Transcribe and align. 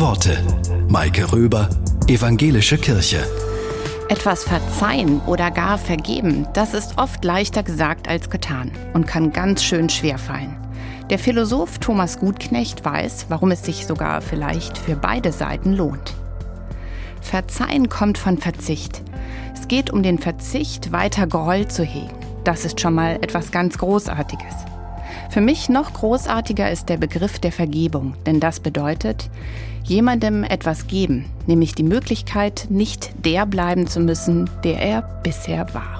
Worte. 0.00 0.36
Maike 0.88 1.32
Röber, 1.32 1.70
Evangelische 2.06 2.76
Kirche. 2.76 3.26
Etwas 4.08 4.44
verzeihen 4.44 5.20
oder 5.26 5.50
gar 5.50 5.78
vergeben, 5.78 6.46
das 6.52 6.74
ist 6.74 6.98
oft 6.98 7.24
leichter 7.24 7.62
gesagt 7.62 8.06
als 8.06 8.28
getan 8.28 8.70
und 8.92 9.06
kann 9.06 9.32
ganz 9.32 9.62
schön 9.62 9.88
schwer 9.88 10.18
fallen. 10.18 10.56
Der 11.08 11.18
Philosoph 11.18 11.78
Thomas 11.78 12.18
Gutknecht 12.18 12.84
weiß, 12.84 13.26
warum 13.28 13.52
es 13.52 13.64
sich 13.64 13.86
sogar 13.86 14.20
vielleicht 14.20 14.76
für 14.76 14.96
beide 14.96 15.32
Seiten 15.32 15.72
lohnt. 15.72 16.14
Verzeihen 17.22 17.88
kommt 17.88 18.18
von 18.18 18.38
Verzicht. 18.38 19.02
Es 19.54 19.66
geht 19.66 19.90
um 19.90 20.02
den 20.02 20.18
Verzicht, 20.18 20.92
weiter 20.92 21.26
Groll 21.26 21.68
zu 21.68 21.84
hegen. 21.84 22.14
Das 22.44 22.64
ist 22.64 22.80
schon 22.80 22.94
mal 22.94 23.16
etwas 23.22 23.50
ganz 23.50 23.78
Großartiges. 23.78 24.75
Für 25.36 25.42
mich 25.42 25.68
noch 25.68 25.92
großartiger 25.92 26.70
ist 26.70 26.88
der 26.88 26.96
Begriff 26.96 27.38
der 27.38 27.52
Vergebung, 27.52 28.14
denn 28.24 28.40
das 28.40 28.58
bedeutet, 28.58 29.28
jemandem 29.84 30.44
etwas 30.44 30.86
geben, 30.86 31.26
nämlich 31.46 31.74
die 31.74 31.82
Möglichkeit, 31.82 32.68
nicht 32.70 33.10
der 33.22 33.44
bleiben 33.44 33.86
zu 33.86 34.00
müssen, 34.00 34.48
der 34.64 34.80
er 34.80 35.02
bisher 35.22 35.74
war. 35.74 35.98